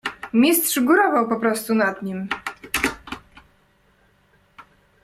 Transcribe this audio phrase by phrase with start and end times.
[0.33, 2.27] "Mistrz górował poprostu nad nim."